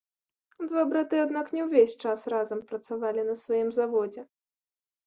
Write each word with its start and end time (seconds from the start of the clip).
Два 0.69 0.85
браты 0.93 1.19
аднак 1.25 1.53
не 1.57 1.61
ўвесь 1.67 1.95
час 2.07 2.25
разам 2.35 2.59
працавалі 2.73 3.21
на 3.31 3.35
сваім 3.45 3.69
заводзе. 3.79 4.21